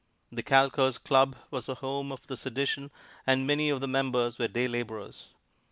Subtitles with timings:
[0.31, 2.89] The Calkers' Club was the home of the sedition,
[3.27, 5.35] and many of the members were day laborers.